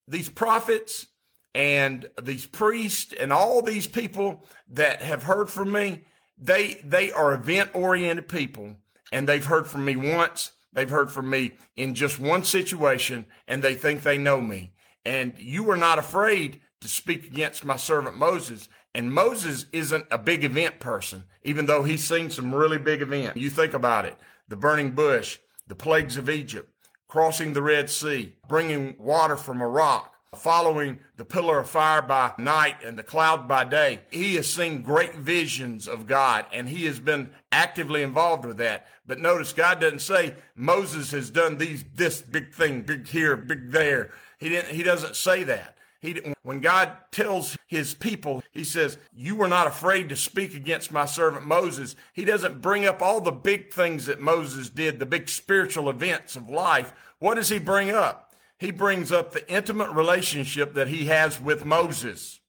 these 0.08 0.30
prophets 0.30 1.08
and 1.54 2.10
these 2.22 2.46
priests 2.46 3.14
and 3.20 3.32
all 3.32 3.62
these 3.62 3.88
people 3.88 4.46
that 4.70 5.02
have 5.02 5.24
heard 5.24 5.50
from 5.50 5.72
me, 5.72 6.04
they 6.42 6.82
they 6.84 7.12
are 7.12 7.34
event 7.34 7.70
oriented 7.74 8.28
people 8.28 8.76
and 9.12 9.28
they've 9.28 9.46
heard 9.46 9.68
from 9.68 9.86
me 9.86 9.96
once 9.96 10.52
they've 10.74 10.90
heard 10.90 11.12
from 11.12 11.30
me 11.30 11.52
in 11.76 11.94
just 11.94 12.20
one 12.20 12.44
situation 12.44 13.26
and 13.48 13.62
they 13.62 13.76
think 13.76 14.02
they 14.02 14.18
know 14.18 14.42
me 14.42 14.74
and 15.06 15.34
you 15.38 15.64
were 15.64 15.78
not 15.78 16.00
afraid 16.00 16.60
to 16.80 16.88
speak 16.88 17.26
against 17.26 17.64
my 17.64 17.76
servant 17.76 18.18
moses 18.18 18.68
and 18.94 19.14
moses 19.14 19.66
isn't 19.72 20.06
a 20.12 20.18
big 20.18 20.44
event 20.44 20.80
person 20.80 21.24
even 21.44 21.66
though 21.66 21.84
he's 21.84 22.04
seen 22.04 22.30
some 22.30 22.54
really 22.54 22.78
big 22.78 23.02
events 23.02 23.40
you 23.40 23.50
think 23.50 23.74
about 23.74 24.06
it 24.06 24.16
the 24.48 24.56
burning 24.56 24.92
bush 24.92 25.38
the 25.68 25.76
plagues 25.76 26.18
of 26.18 26.30
egypt 26.30 26.70
crossing 27.08 27.54
the 27.54 27.62
red 27.62 27.90
sea 27.90 28.34
bringing 28.48 28.96
water 28.98 29.38
from 29.38 29.62
a 29.62 29.68
rock 29.68 30.12
following 30.36 30.98
the 31.18 31.26
pillar 31.26 31.60
of 31.60 31.70
fire 31.70 32.02
by 32.02 32.32
night 32.38 32.78
and 32.86 32.98
the 32.98 33.04
cloud 33.04 33.50
by 33.50 33.66
day. 33.66 34.00
He 34.10 34.36
has 34.36 34.48
seen 34.48 34.82
great 34.82 35.16
visions 35.16 35.90
of 35.90 36.08
God 36.08 36.46
and 36.54 36.70
he 36.70 36.86
has 36.86 37.00
been 37.00 37.32
actively 37.52 38.02
involved 38.02 38.46
with 38.46 38.58
that. 38.58 38.88
But 39.06 39.20
notice 39.20 39.52
God 39.52 39.82
doesn't 39.82 40.00
say 40.00 40.36
Moses 40.56 41.12
has 41.12 41.30
done 41.30 41.58
these, 41.58 41.84
this 41.96 42.22
big 42.22 42.54
thing, 42.54 42.84
big 42.84 43.08
here, 43.08 43.36
big 43.36 43.72
there. 43.72 44.12
He 44.38 44.48
didn't, 44.48 44.74
he 44.74 44.84
doesn't 44.84 45.18
say 45.18 45.44
that. 45.44 45.76
He, 46.02 46.20
when 46.42 46.62
God 46.62 46.92
tells 47.12 47.56
his 47.68 47.94
people, 47.94 48.44
he 48.52 48.64
says, 48.64 48.98
you 49.14 49.36
were 49.36 49.48
not 49.48 49.68
afraid 49.68 50.10
to 50.10 50.16
speak 50.16 50.56
against 50.56 50.92
my 50.92 51.06
servant 51.06 51.46
Moses. 51.46 51.96
He 52.14 52.26
doesn't 52.26 52.62
bring 52.62 52.86
up 52.86 53.02
all 53.02 53.22
the 53.22 53.32
big 53.32 53.72
things 53.72 54.08
that 54.08 54.20
Moses 54.20 54.70
did, 54.70 54.98
the 54.98 55.06
big 55.06 55.30
spiritual 55.30 55.90
events 55.90 56.36
of 56.36 56.50
life. 56.50 56.92
What 57.20 57.36
does 57.36 57.50
he 57.50 57.60
bring 57.60 57.92
up? 57.92 58.32
he 58.62 58.70
brings 58.70 59.12
up 59.12 59.32
the 59.32 59.52
intimate 59.52 59.90
relationship 59.90 60.76
that 60.76 60.88
he 60.88 61.08
has 61.08 61.42
with 61.42 61.66
Moses. 61.66 62.42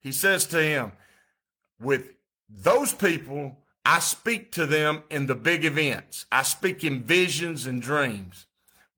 He 0.00 0.10
says 0.10 0.46
to 0.46 0.60
him, 0.60 0.90
with 1.80 2.14
those 2.50 2.92
people, 2.92 3.58
I 3.86 4.00
speak 4.00 4.50
to 4.52 4.66
them 4.66 5.04
in 5.10 5.26
the 5.26 5.36
big 5.36 5.64
events. 5.64 6.26
I 6.32 6.42
speak 6.42 6.82
in 6.82 7.04
visions 7.04 7.66
and 7.68 7.80
dreams. 7.80 8.48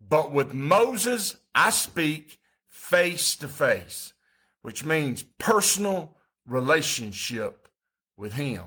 But 0.01 0.33
with 0.33 0.55
Moses, 0.55 1.37
I 1.55 1.69
speak 1.69 2.39
face 2.85 3.35
to 3.37 3.49
face, 3.49 4.13
which 4.61 4.85
means 4.85 5.25
personal 5.39 6.15
relationship 6.47 7.69
with 8.17 8.35
him. 8.35 8.65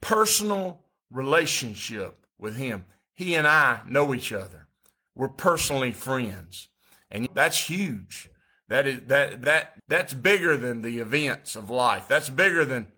Personal 0.00 0.80
relationship 1.10 2.26
with 2.38 2.56
him. 2.56 2.86
He 3.12 3.34
and 3.34 3.46
I 3.46 3.80
know 3.86 4.14
each 4.14 4.32
other. 4.32 4.66
We're 5.14 5.28
personally 5.28 5.92
friends. 5.92 6.68
And 7.10 7.28
that's 7.34 7.68
huge. 7.68 8.30
That 8.68 8.86
is 8.86 9.00
that 9.06 9.42
that 9.42 9.74
that's 9.88 10.14
bigger 10.14 10.56
than 10.56 10.80
the 10.80 10.98
events 10.98 11.54
of 11.54 11.68
life. 11.68 12.08
That's 12.08 12.30
bigger 12.30 12.64
than 12.64 12.88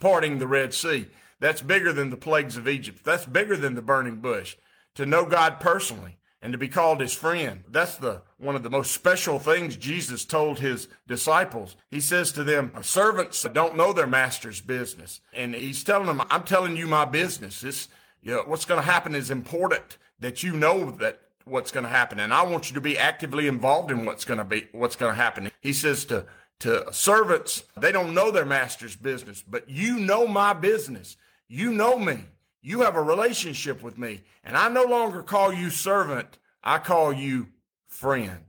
parting 0.00 0.38
the 0.38 0.46
Red 0.46 0.72
Sea. 0.72 1.06
That's 1.40 1.60
bigger 1.60 1.92
than 1.92 2.08
the 2.08 2.16
plagues 2.16 2.56
of 2.56 2.66
Egypt. 2.66 3.04
That's 3.04 3.26
bigger 3.26 3.56
than 3.56 3.74
the 3.74 3.82
burning 3.82 4.16
bush. 4.16 4.56
To 4.94 5.04
know 5.04 5.26
God 5.26 5.60
personally 5.60 6.17
and 6.40 6.52
to 6.52 6.58
be 6.58 6.68
called 6.68 7.00
his 7.00 7.12
friend. 7.12 7.64
That's 7.68 7.96
the 7.96 8.22
one 8.38 8.54
of 8.54 8.62
the 8.62 8.70
most 8.70 8.92
special 8.92 9.38
things 9.38 9.76
Jesus 9.76 10.24
told 10.24 10.60
his 10.60 10.88
disciples. 11.06 11.76
He 11.90 12.00
says 12.00 12.30
to 12.32 12.44
them, 12.44 12.72
servants 12.82 13.42
don't 13.52 13.76
know 13.76 13.92
their 13.92 14.06
master's 14.06 14.60
business. 14.60 15.20
And 15.32 15.54
he's 15.54 15.82
telling 15.82 16.06
them, 16.06 16.22
I'm 16.30 16.44
telling 16.44 16.76
you 16.76 16.86
my 16.86 17.04
business. 17.04 17.60
This, 17.60 17.88
you 18.22 18.32
know, 18.32 18.42
what's 18.46 18.64
going 18.64 18.80
to 18.80 18.86
happen 18.86 19.14
is 19.14 19.30
important 19.30 19.98
that 20.20 20.42
you 20.42 20.52
know 20.52 20.92
that 20.92 21.20
what's 21.44 21.72
going 21.72 21.84
to 21.84 21.90
happen. 21.90 22.20
And 22.20 22.32
I 22.32 22.42
want 22.42 22.70
you 22.70 22.74
to 22.74 22.80
be 22.80 22.98
actively 22.98 23.48
involved 23.48 23.90
in 23.90 24.04
what's 24.04 24.24
going 24.24 24.38
to 24.38 24.44
be, 24.44 24.68
what's 24.72 24.96
going 24.96 25.12
to 25.12 25.20
happen. 25.20 25.50
He 25.60 25.72
says 25.72 26.04
to, 26.06 26.26
to 26.60 26.92
servants, 26.92 27.64
they 27.76 27.90
don't 27.90 28.14
know 28.14 28.30
their 28.30 28.44
master's 28.44 28.94
business, 28.94 29.42
but 29.46 29.68
you 29.68 29.98
know 29.98 30.26
my 30.26 30.52
business. 30.52 31.16
You 31.48 31.72
know 31.72 31.98
me. 31.98 32.18
You 32.60 32.80
have 32.82 32.96
a 32.96 33.02
relationship 33.02 33.82
with 33.82 33.98
me. 33.98 34.22
And 34.44 34.56
I 34.56 34.68
no 34.68 34.84
longer 34.84 35.22
call 35.22 35.52
you 35.52 35.70
servant. 35.70 36.38
I 36.62 36.78
call 36.78 37.12
you 37.12 37.48
friend. 37.86 38.44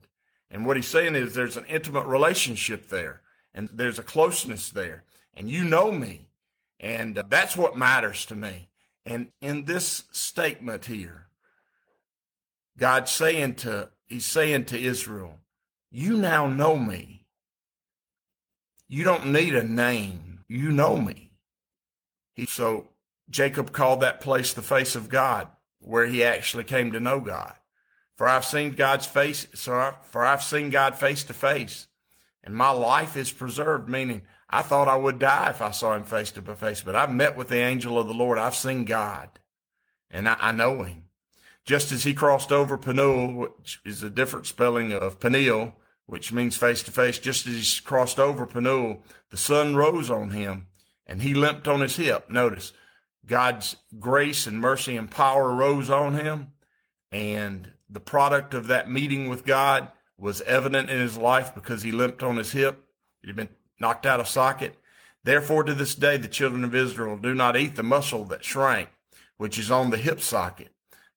And 0.52 0.66
what 0.66 0.78
he's 0.78 0.88
saying 0.88 1.16
is 1.16 1.34
there's 1.34 1.58
an 1.58 1.66
intimate 1.66 2.06
relationship 2.06 2.90
there 2.90 3.22
and 3.54 3.70
there's 3.72 4.00
a 4.00 4.04
closeness 4.04 4.70
there 4.70 5.04
and 5.36 5.50
you 5.50 5.64
know 5.64 5.92
me. 5.92 6.28
And 6.80 7.18
uh, 7.18 7.24
that's 7.28 7.56
what 7.56 7.78
matters 7.78 8.26
to 8.28 8.36
me. 8.36 8.70
And 9.06 9.32
in 9.42 9.66
this 9.66 10.04
statement 10.12 10.86
here, 10.86 11.28
God's 12.78 13.12
saying 13.12 13.56
to, 13.56 13.90
he's 14.08 14.26
saying 14.26 14.66
to 14.66 14.80
Israel, 14.80 15.40
you 15.92 16.18
now 16.18 16.48
know 16.48 16.78
me. 16.78 17.26
You 18.88 19.04
don't 19.04 19.28
need 19.28 19.56
a 19.56 19.64
name. 19.64 20.40
You 20.48 20.72
know 20.72 20.98
me. 20.98 21.32
He, 22.34 22.46
so 22.46 22.88
Jacob 23.30 23.72
called 23.72 24.02
that 24.02 24.22
place 24.22 24.54
the 24.54 24.62
face 24.62 24.96
of 24.96 25.10
God, 25.10 25.48
where 25.80 26.06
he 26.06 26.24
actually 26.24 26.64
came 26.64 26.92
to 26.92 27.00
know 27.00 27.20
God. 27.20 27.54
For 28.16 28.28
I've 28.28 28.46
seen 28.46 28.72
God's 28.74 29.06
face, 29.06 29.46
for 29.56 30.26
I've 30.26 30.44
seen 30.44 30.70
God 30.70 30.98
face 30.98 31.24
to 31.26 31.34
face, 31.34 31.88
and 32.44 32.56
my 32.56 32.72
life 32.72 33.16
is 33.16 33.32
preserved, 33.32 33.88
meaning 33.88 34.24
I 34.50 34.62
thought 34.62 34.88
I 34.88 34.96
would 34.96 35.20
die 35.20 35.50
if 35.52 35.62
I 35.62 35.72
saw 35.72 35.96
him 35.96 36.04
face 36.04 36.32
to 36.32 36.42
face, 36.42 36.82
but 36.82 36.96
I've 36.96 37.14
met 37.14 37.38
with 37.38 37.50
the 37.50 37.60
angel 37.60 37.98
of 38.00 38.08
the 38.08 38.14
Lord. 38.14 38.38
I've 38.38 38.56
seen 38.56 38.84
God, 38.84 39.30
and 40.10 40.28
I, 40.28 40.36
I 40.40 40.52
know 40.52 40.84
him. 40.84 41.04
Just 41.66 41.92
as 41.92 42.04
he 42.04 42.14
crossed 42.14 42.52
over 42.52 42.78
Penuel, 42.78 43.34
which 43.34 43.80
is 43.86 44.02
a 44.02 44.10
different 44.10 44.48
spelling 44.48 44.92
of 44.92 45.20
Peniel, 45.20 45.76
which 46.08 46.34
means 46.34 46.58
face 46.58 46.82
to 46.84 46.92
face, 46.92 47.20
just 47.20 47.46
as 47.46 47.54
he 47.54 47.82
crossed 47.84 48.20
over 48.20 48.48
Penuel, 48.48 49.04
the 49.30 49.38
sun 49.38 49.76
rose 49.76 50.10
on 50.10 50.32
him 50.32 50.66
and 51.06 51.22
he 51.22 51.34
limped 51.34 51.68
on 51.68 51.82
his 51.82 51.96
hip. 51.98 52.30
Notice 52.30 52.74
God's 53.26 53.76
grace 54.00 54.48
and 54.48 54.60
mercy 54.60 54.98
and 54.98 55.10
power 55.10 55.54
rose 55.54 55.90
on 55.90 56.16
him. 56.16 56.54
And 57.12 57.72
the 57.90 58.00
product 58.00 58.54
of 58.54 58.68
that 58.68 58.90
meeting 58.90 59.30
with 59.30 59.46
God 59.46 59.90
was 60.18 60.42
evident 60.42 60.90
in 60.90 61.00
his 61.00 61.18
life 61.18 61.56
because 61.56 61.82
he 61.82 61.92
limped 61.92 62.24
on 62.24 62.38
his 62.38 62.52
hip. 62.52 62.84
He'd 63.24 63.36
been 63.36 63.50
knocked 63.80 64.06
out 64.06 64.20
of 64.20 64.28
socket. 64.28 64.76
Therefore, 65.24 65.64
to 65.64 65.74
this 65.74 65.96
day, 65.96 66.18
the 66.18 66.28
children 66.28 66.64
of 66.64 66.76
Israel 66.76 67.18
do 67.18 67.34
not 67.34 67.58
eat 67.58 67.76
the 67.76 67.84
muscle 67.84 68.26
that 68.26 68.44
shrank, 68.44 68.90
which 69.38 69.58
is 69.58 69.72
on 69.72 69.90
the 69.90 69.98
hip 69.98 70.22
socket, 70.22 70.70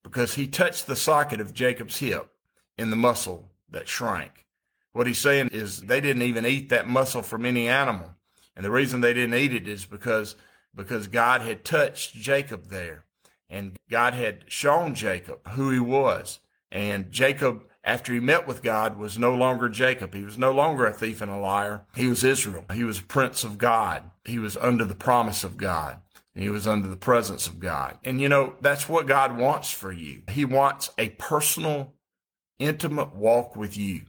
because 0.03 0.35
he 0.35 0.47
touched 0.47 0.87
the 0.87 0.97
socket 0.97 1.41
of 1.41 1.55
Jacob's 1.55 1.99
hip 1.99 2.29
in 2.77 2.91
the 2.91 2.97
muscle 2.97 3.51
that 3.71 3.89
shrank. 3.89 4.47
What 4.93 5.07
he's 5.07 5.19
saying 5.19 5.49
is 5.53 5.81
they 5.81 6.01
didn't 6.01 6.23
even 6.23 6.45
eat 6.45 6.69
that 6.69 6.89
muscle 6.89 7.23
from 7.23 7.47
any 7.47 7.69
animal. 7.69 8.15
And 8.55 8.65
the 8.65 8.71
reason 8.71 9.01
they 9.01 9.15
didn't 9.15 9.35
eat 9.35 9.55
it 9.55 9.67
is 9.67 9.87
because, 9.87 10.37
because 10.75 11.07
God 11.09 11.43
had 11.43 11.64
touched 11.64 12.14
Jacob 12.14 12.69
there 12.69 13.05
and 13.52 13.76
God 13.91 14.14
had 14.14 14.45
shown 14.49 14.95
Jacob 14.95 15.47
who 15.50 15.71
he 15.71 15.79
was. 15.79 16.41
And 16.71 17.12
Jacob, 17.12 17.64
after 17.85 18.14
he 18.14 18.19
met 18.19 18.47
with 18.47 18.62
God, 18.62 18.97
was 18.97 19.19
no 19.19 19.35
longer 19.35 19.69
Jacob. 19.69 20.14
He 20.14 20.25
was 20.25 20.38
no 20.38 20.52
longer 20.52 20.87
a 20.87 20.93
thief 20.93 21.21
and 21.21 21.31
a 21.31 21.37
liar. 21.37 21.83
He 21.95 22.07
was 22.07 22.25
Israel. 22.25 22.64
He 22.73 22.83
was 22.83 23.00
a 23.00 23.05
prince 23.05 23.45
of 23.45 23.59
God. 23.59 24.11
He 24.25 24.38
was 24.38 24.57
under 24.57 24.87
the 24.87 24.95
promise 24.95 25.45
of 25.45 25.59
God. 25.59 25.99
He 26.35 26.49
was 26.49 26.67
under 26.67 26.88
the 26.88 26.97
presence 26.97 27.47
of 27.47 27.61
God. 27.61 27.99
And 28.05 28.23
you 28.23 28.29
know, 28.31 28.55
that's 28.62 28.88
what 28.88 29.07
God 29.07 29.37
wants 29.37 29.71
for 29.71 29.93
you. 29.93 30.23
He 30.31 30.47
wants 30.47 30.91
a 30.97 31.11
personal, 31.11 31.93
intimate 32.59 33.14
walk 33.14 33.55
with 33.55 33.76
you. 33.76 34.02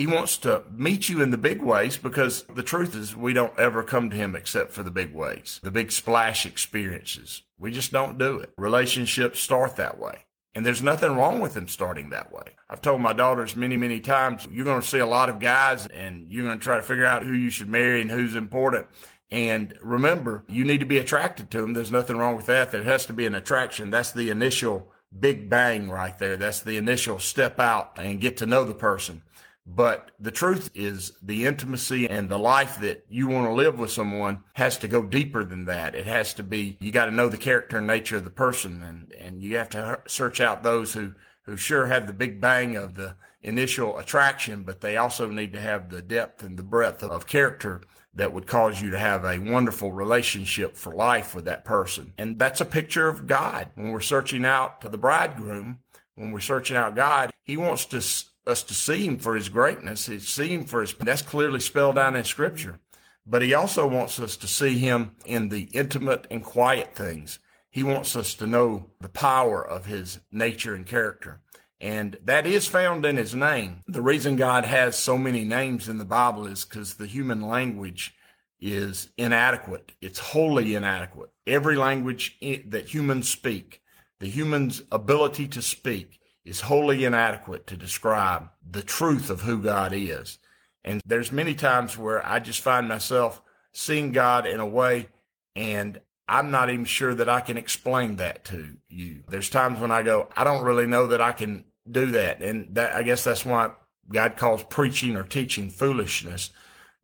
He 0.00 0.06
wants 0.06 0.38
to 0.38 0.62
meet 0.74 1.10
you 1.10 1.20
in 1.20 1.30
the 1.30 1.36
big 1.36 1.60
ways 1.60 1.98
because 1.98 2.44
the 2.54 2.62
truth 2.62 2.96
is 2.96 3.14
we 3.14 3.34
don't 3.34 3.52
ever 3.58 3.82
come 3.82 4.08
to 4.08 4.16
him 4.16 4.34
except 4.34 4.72
for 4.72 4.82
the 4.82 4.90
big 4.90 5.14
ways, 5.14 5.60
the 5.62 5.70
big 5.70 5.92
splash 5.92 6.46
experiences. 6.46 7.42
We 7.58 7.70
just 7.70 7.92
don't 7.92 8.16
do 8.16 8.38
it. 8.38 8.50
Relationships 8.56 9.40
start 9.40 9.76
that 9.76 9.98
way. 9.98 10.24
And 10.54 10.64
there's 10.64 10.82
nothing 10.82 11.14
wrong 11.16 11.38
with 11.38 11.52
them 11.52 11.68
starting 11.68 12.08
that 12.08 12.32
way. 12.32 12.54
I've 12.70 12.80
told 12.80 13.02
my 13.02 13.12
daughters 13.12 13.56
many, 13.56 13.76
many 13.76 14.00
times, 14.00 14.48
you're 14.50 14.64
going 14.64 14.80
to 14.80 14.88
see 14.88 15.00
a 15.00 15.06
lot 15.06 15.28
of 15.28 15.38
guys 15.38 15.86
and 15.88 16.32
you're 16.32 16.46
going 16.46 16.58
to 16.58 16.64
try 16.64 16.76
to 16.76 16.82
figure 16.82 17.04
out 17.04 17.22
who 17.22 17.34
you 17.34 17.50
should 17.50 17.68
marry 17.68 18.00
and 18.00 18.10
who's 18.10 18.36
important. 18.36 18.86
And 19.30 19.74
remember, 19.82 20.44
you 20.48 20.64
need 20.64 20.80
to 20.80 20.86
be 20.86 20.96
attracted 20.96 21.50
to 21.50 21.60
them. 21.60 21.74
There's 21.74 21.92
nothing 21.92 22.16
wrong 22.16 22.36
with 22.36 22.46
that. 22.46 22.72
There 22.72 22.84
has 22.84 23.04
to 23.04 23.12
be 23.12 23.26
an 23.26 23.34
attraction. 23.34 23.90
That's 23.90 24.12
the 24.12 24.30
initial 24.30 24.90
big 25.18 25.50
bang 25.50 25.90
right 25.90 26.18
there. 26.18 26.38
That's 26.38 26.60
the 26.60 26.78
initial 26.78 27.18
step 27.18 27.60
out 27.60 27.98
and 27.98 28.18
get 28.18 28.38
to 28.38 28.46
know 28.46 28.64
the 28.64 28.72
person. 28.72 29.20
But 29.66 30.10
the 30.18 30.30
truth 30.30 30.70
is 30.74 31.12
the 31.22 31.46
intimacy 31.46 32.08
and 32.08 32.28
the 32.28 32.38
life 32.38 32.80
that 32.80 33.04
you 33.08 33.28
want 33.28 33.46
to 33.46 33.52
live 33.52 33.78
with 33.78 33.90
someone 33.90 34.42
has 34.54 34.78
to 34.78 34.88
go 34.88 35.02
deeper 35.02 35.44
than 35.44 35.66
that. 35.66 35.94
It 35.94 36.06
has 36.06 36.34
to 36.34 36.42
be, 36.42 36.76
you 36.80 36.90
got 36.90 37.04
to 37.04 37.10
know 37.10 37.28
the 37.28 37.36
character 37.36 37.78
and 37.78 37.86
nature 37.86 38.16
of 38.16 38.24
the 38.24 38.30
person 38.30 38.82
and, 38.82 39.12
and 39.12 39.42
you 39.42 39.56
have 39.58 39.68
to 39.70 40.00
search 40.08 40.40
out 40.40 40.62
those 40.62 40.94
who, 40.94 41.12
who 41.42 41.56
sure 41.56 41.86
have 41.86 42.06
the 42.06 42.12
big 42.12 42.40
bang 42.40 42.76
of 42.76 42.94
the 42.94 43.14
initial 43.42 43.98
attraction, 43.98 44.62
but 44.62 44.80
they 44.80 44.96
also 44.96 45.28
need 45.28 45.52
to 45.52 45.60
have 45.60 45.90
the 45.90 46.02
depth 46.02 46.42
and 46.42 46.58
the 46.58 46.62
breadth 46.62 47.02
of 47.02 47.26
character 47.26 47.82
that 48.14 48.32
would 48.32 48.46
cause 48.46 48.82
you 48.82 48.90
to 48.90 48.98
have 48.98 49.24
a 49.24 49.38
wonderful 49.38 49.92
relationship 49.92 50.76
for 50.76 50.94
life 50.94 51.34
with 51.34 51.44
that 51.44 51.64
person. 51.64 52.12
And 52.18 52.38
that's 52.38 52.60
a 52.60 52.66
picture 52.66 53.08
of 53.08 53.26
God. 53.26 53.68
When 53.76 53.92
we're 53.92 54.00
searching 54.00 54.44
out 54.44 54.80
to 54.80 54.88
the 54.88 54.98
bridegroom, 54.98 55.78
when 56.16 56.32
we're 56.32 56.40
searching 56.40 56.76
out 56.76 56.96
God, 56.96 57.30
he 57.44 57.56
wants 57.56 57.86
to, 57.86 58.02
us 58.46 58.62
to 58.64 58.74
see 58.74 59.06
him 59.06 59.18
for 59.18 59.34
his 59.34 59.48
greatness, 59.48 60.06
to 60.06 60.20
see 60.20 60.48
him 60.48 60.64
for 60.64 60.80
his, 60.80 60.94
that's 60.94 61.22
clearly 61.22 61.60
spelled 61.60 61.98
out 61.98 62.16
in 62.16 62.24
scripture. 62.24 62.80
But 63.26 63.42
he 63.42 63.54
also 63.54 63.86
wants 63.86 64.18
us 64.18 64.36
to 64.38 64.48
see 64.48 64.78
him 64.78 65.12
in 65.24 65.50
the 65.50 65.68
intimate 65.72 66.26
and 66.30 66.42
quiet 66.42 66.94
things. 66.94 67.38
He 67.70 67.82
wants 67.82 68.16
us 68.16 68.34
to 68.34 68.46
know 68.46 68.90
the 69.00 69.08
power 69.08 69.64
of 69.64 69.86
his 69.86 70.20
nature 70.32 70.74
and 70.74 70.86
character. 70.86 71.40
And 71.80 72.18
that 72.24 72.46
is 72.46 72.66
found 72.66 73.06
in 73.06 73.16
his 73.16 73.34
name. 73.34 73.80
The 73.86 74.02
reason 74.02 74.36
God 74.36 74.64
has 74.64 74.96
so 74.96 75.16
many 75.16 75.44
names 75.44 75.88
in 75.88 75.98
the 75.98 76.04
Bible 76.04 76.46
is 76.46 76.64
because 76.64 76.94
the 76.94 77.06
human 77.06 77.42
language 77.42 78.14
is 78.60 79.10
inadequate. 79.16 79.92
It's 80.02 80.18
wholly 80.18 80.74
inadequate. 80.74 81.30
Every 81.46 81.76
language 81.76 82.38
that 82.66 82.92
humans 82.92 83.28
speak, 83.28 83.80
the 84.18 84.28
human's 84.28 84.82
ability 84.92 85.48
to 85.48 85.62
speak 85.62 86.19
is 86.44 86.62
wholly 86.62 87.04
inadequate 87.04 87.66
to 87.66 87.76
describe 87.76 88.48
the 88.68 88.82
truth 88.82 89.30
of 89.30 89.42
who 89.42 89.62
God 89.62 89.92
is. 89.94 90.38
And 90.84 91.00
there's 91.04 91.30
many 91.30 91.54
times 91.54 91.98
where 91.98 92.26
I 92.26 92.38
just 92.38 92.60
find 92.60 92.88
myself 92.88 93.42
seeing 93.72 94.12
God 94.12 94.46
in 94.46 94.60
a 94.60 94.66
way 94.66 95.08
and 95.54 96.00
I'm 96.30 96.52
not 96.52 96.70
even 96.70 96.84
sure 96.84 97.12
that 97.16 97.28
I 97.28 97.40
can 97.40 97.56
explain 97.56 98.16
that 98.16 98.44
to 98.46 98.76
you. 98.88 99.24
There's 99.28 99.50
times 99.50 99.80
when 99.80 99.90
I 99.90 100.02
go, 100.02 100.28
I 100.36 100.44
don't 100.44 100.62
really 100.62 100.86
know 100.86 101.08
that 101.08 101.20
I 101.20 101.32
can 101.32 101.64
do 101.90 102.06
that. 102.12 102.40
And 102.40 102.72
that, 102.76 102.94
I 102.94 103.02
guess 103.02 103.24
that's 103.24 103.44
why 103.44 103.72
God 104.12 104.36
calls 104.36 104.62
preaching 104.62 105.16
or 105.16 105.24
teaching 105.24 105.70
foolishness. 105.70 106.50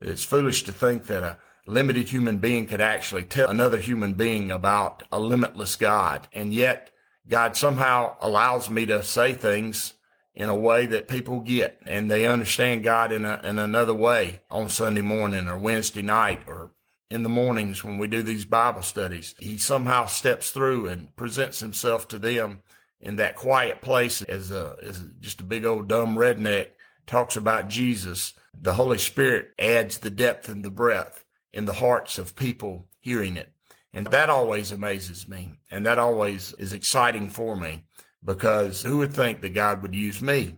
It's 0.00 0.22
foolish 0.22 0.62
to 0.64 0.72
think 0.72 1.06
that 1.06 1.24
a 1.24 1.38
limited 1.66 2.08
human 2.08 2.38
being 2.38 2.66
could 2.66 2.80
actually 2.80 3.24
tell 3.24 3.50
another 3.50 3.78
human 3.78 4.14
being 4.14 4.52
about 4.52 5.02
a 5.10 5.18
limitless 5.18 5.74
God. 5.74 6.28
And 6.32 6.54
yet 6.54 6.92
God 7.28 7.56
somehow 7.56 8.16
allows 8.20 8.70
me 8.70 8.86
to 8.86 9.02
say 9.02 9.32
things 9.32 9.94
in 10.34 10.48
a 10.48 10.54
way 10.54 10.86
that 10.86 11.08
people 11.08 11.40
get 11.40 11.80
and 11.86 12.10
they 12.10 12.26
understand 12.26 12.84
God 12.84 13.10
in, 13.10 13.24
a, 13.24 13.40
in 13.42 13.58
another 13.58 13.94
way 13.94 14.40
on 14.50 14.68
Sunday 14.68 15.00
morning 15.00 15.48
or 15.48 15.58
Wednesday 15.58 16.02
night 16.02 16.40
or 16.46 16.70
in 17.10 17.22
the 17.22 17.28
mornings 17.28 17.82
when 17.82 17.98
we 17.98 18.06
do 18.06 18.22
these 18.22 18.44
Bible 18.44 18.82
studies. 18.82 19.34
He 19.38 19.58
somehow 19.58 20.06
steps 20.06 20.50
through 20.50 20.88
and 20.88 21.14
presents 21.16 21.60
himself 21.60 22.06
to 22.08 22.18
them 22.18 22.62
in 23.00 23.16
that 23.16 23.36
quiet 23.36 23.80
place 23.80 24.22
as 24.22 24.50
a, 24.50 24.76
as 24.82 25.02
just 25.20 25.40
a 25.40 25.44
big 25.44 25.64
old 25.64 25.88
dumb 25.88 26.16
redneck 26.16 26.68
talks 27.06 27.36
about 27.36 27.68
Jesus, 27.68 28.34
the 28.60 28.74
Holy 28.74 28.98
Spirit 28.98 29.50
adds 29.58 29.98
the 29.98 30.10
depth 30.10 30.48
and 30.48 30.64
the 30.64 30.70
breadth 30.70 31.24
in 31.52 31.64
the 31.64 31.74
hearts 31.74 32.18
of 32.18 32.36
people 32.36 32.88
hearing 33.00 33.36
it. 33.36 33.52
And 33.96 34.08
that 34.08 34.28
always 34.28 34.72
amazes 34.72 35.26
me. 35.26 35.54
And 35.70 35.86
that 35.86 35.98
always 35.98 36.52
is 36.58 36.74
exciting 36.74 37.30
for 37.30 37.56
me 37.56 37.84
because 38.22 38.82
who 38.82 38.98
would 38.98 39.14
think 39.14 39.40
that 39.40 39.54
God 39.54 39.80
would 39.80 39.94
use 39.94 40.20
me? 40.20 40.56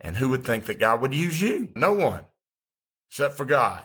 And 0.00 0.16
who 0.16 0.30
would 0.30 0.44
think 0.44 0.66
that 0.66 0.80
God 0.80 1.00
would 1.00 1.14
use 1.14 1.40
you? 1.40 1.68
No 1.76 1.92
one 1.92 2.24
except 3.08 3.36
for 3.36 3.44
God. 3.44 3.84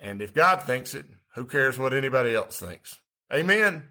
And 0.00 0.22
if 0.22 0.32
God 0.32 0.62
thinks 0.62 0.94
it, 0.94 1.04
who 1.34 1.44
cares 1.44 1.78
what 1.78 1.92
anybody 1.92 2.34
else 2.34 2.58
thinks? 2.58 2.98
Amen. 3.30 3.82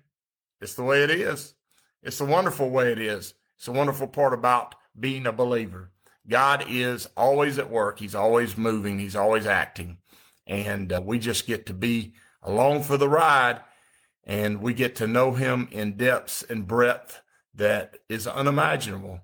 It's 0.59 0.73
the 0.73 0.83
way 0.83 1.03
it 1.03 1.11
is. 1.11 1.53
It's 2.01 2.17
the 2.17 2.25
wonderful 2.25 2.71
way 2.71 2.91
it 2.91 2.99
is. 2.99 3.35
It's 3.57 3.67
a 3.67 3.71
wonderful 3.71 4.07
part 4.07 4.33
about 4.33 4.73
being 4.99 5.27
a 5.27 5.31
believer. 5.31 5.91
God 6.27 6.65
is 6.67 7.07
always 7.15 7.59
at 7.59 7.69
work. 7.69 7.99
He's 7.99 8.15
always 8.15 8.57
moving. 8.57 8.97
He's 8.97 9.15
always 9.15 9.45
acting. 9.45 9.99
And 10.47 10.91
uh, 10.91 10.99
we 11.05 11.19
just 11.19 11.45
get 11.45 11.67
to 11.67 11.75
be 11.75 12.13
along 12.41 12.81
for 12.83 12.97
the 12.97 13.07
ride 13.07 13.61
and 14.29 14.61
we 14.61 14.75
get 14.75 14.95
to 14.95 15.07
know 15.07 15.31
him 15.31 15.67
in 15.71 15.97
depths 15.97 16.43
and 16.43 16.67
breadth 16.67 17.19
that 17.55 17.97
is 18.07 18.27
unimaginable. 18.27 19.21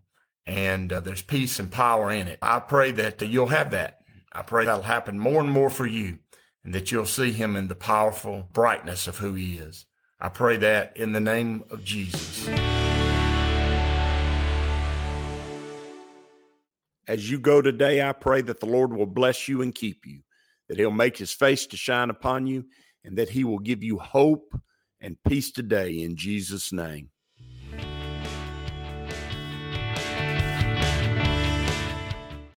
And 0.48 0.92
uh, 0.92 1.00
there's 1.00 1.22
peace 1.22 1.60
and 1.60 1.72
power 1.72 2.12
in 2.12 2.28
it. 2.28 2.40
I 2.42 2.60
pray 2.60 2.90
that 2.94 3.22
uh, 3.22 3.28
you'll 3.28 3.46
have 3.48 3.70
that. 3.70 4.02
I 4.34 4.42
pray 4.42 4.66
that'll 4.66 4.82
happen 4.82 5.20
more 5.20 5.42
and 5.42 5.52
more 5.52 5.70
for 5.70 5.86
you 5.86 6.18
and 6.64 6.74
that 6.74 6.92
you'll 6.92 7.06
see 7.06 7.32
him 7.32 7.56
in 7.56 7.68
the 7.68 7.76
powerful 7.76 8.50
brightness 8.52 9.08
of 9.08 9.20
who 9.20 9.36
he 9.36 9.58
is. 9.58 9.86
I 10.20 10.30
pray 10.30 10.58
that 10.58 10.98
in 10.98 11.12
the 11.12 11.20
name 11.20 11.66
of 11.70 11.84
Jesus. 11.84 12.48
As 17.08 17.30
you 17.30 17.38
go 17.38 17.62
today, 17.62 18.02
I 18.02 18.12
pray 18.12 18.42
that 18.42 18.60
the 18.60 18.66
Lord 18.66 18.92
will 18.92 19.06
bless 19.06 19.48
you 19.48 19.62
and 19.62 19.76
keep 19.76 20.08
you, 20.08 20.22
that 20.68 20.80
he'll 20.80 20.90
make 20.90 21.18
his 21.18 21.32
face 21.32 21.68
to 21.68 21.78
shine 21.78 22.10
upon 22.10 22.48
you, 22.48 22.66
and 23.04 23.20
that 23.20 23.30
he 23.30 23.44
will 23.44 23.60
give 23.60 23.84
you 23.84 24.00
hope 24.00 24.60
and 25.06 25.18
peace 25.24 25.52
today 25.52 25.92
in 26.02 26.16
Jesus' 26.16 26.74
name. 26.74 27.10